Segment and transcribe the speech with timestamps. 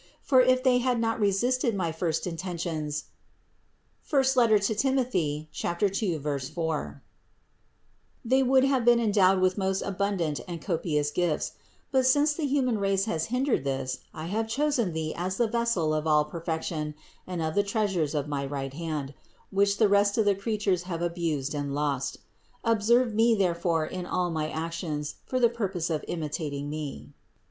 [0.23, 3.03] For if they had not resisted my first intentions
[4.11, 5.05] (I Tim.
[5.05, 7.03] 2, 4),
[8.25, 11.51] they would have been endowed with my most abundant and copious gifts;
[11.91, 15.93] but since the human race has hindered this, I have chosen thee as the vessel
[15.93, 16.95] of all perfection
[17.27, 19.13] and of the treasures of my right hand,
[19.51, 22.17] which the rest of the creatures have abused and lost.
[22.63, 27.09] Observe me therefore in all my actions for the purpose of imitat ing Me."